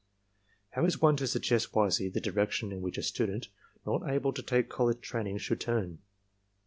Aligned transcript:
How 0.71 0.83
is 0.85 0.99
one 0.99 1.15
to 1.17 1.27
suggest 1.27 1.75
wisely 1.75 2.09
the 2.09 2.19
direction 2.19 2.71
in 2.71 2.81
which 2.81 2.97
a 2.97 3.03
student 3.03 3.49
not 3.85 4.01
able 4.09 4.33
to 4.33 4.41
take 4.41 4.67
college 4.67 5.01
training 5.01 5.37
should 5.37 5.61
turn? 5.61 5.99